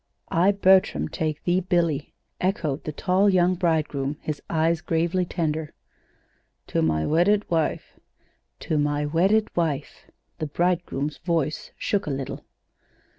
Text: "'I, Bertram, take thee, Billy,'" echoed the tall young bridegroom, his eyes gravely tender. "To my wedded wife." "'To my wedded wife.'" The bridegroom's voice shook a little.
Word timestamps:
"'I, 0.31 0.53
Bertram, 0.53 1.09
take 1.09 1.43
thee, 1.43 1.59
Billy,'" 1.59 2.11
echoed 2.39 2.85
the 2.85 2.91
tall 2.91 3.29
young 3.29 3.53
bridegroom, 3.53 4.17
his 4.21 4.41
eyes 4.49 4.81
gravely 4.81 5.25
tender. 5.25 5.73
"To 6.69 6.81
my 6.81 7.05
wedded 7.05 7.47
wife." 7.51 7.99
"'To 8.61 8.79
my 8.79 9.05
wedded 9.05 9.55
wife.'" 9.55 10.07
The 10.39 10.47
bridegroom's 10.47 11.17
voice 11.17 11.69
shook 11.77 12.07
a 12.07 12.09
little. 12.09 12.43